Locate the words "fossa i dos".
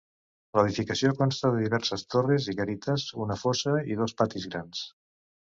3.43-4.19